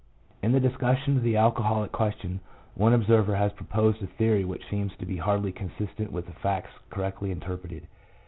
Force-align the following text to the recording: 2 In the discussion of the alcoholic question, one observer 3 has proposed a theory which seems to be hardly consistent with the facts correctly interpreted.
2 0.41 0.47
In 0.47 0.51
the 0.53 0.59
discussion 0.59 1.15
of 1.15 1.21
the 1.21 1.37
alcoholic 1.37 1.91
question, 1.91 2.39
one 2.73 2.91
observer 2.91 3.33
3 3.33 3.37
has 3.37 3.51
proposed 3.53 4.01
a 4.01 4.07
theory 4.07 4.43
which 4.43 4.67
seems 4.67 4.91
to 4.97 5.05
be 5.05 5.17
hardly 5.17 5.51
consistent 5.51 6.11
with 6.11 6.25
the 6.25 6.33
facts 6.41 6.71
correctly 6.89 7.29
interpreted. 7.29 7.85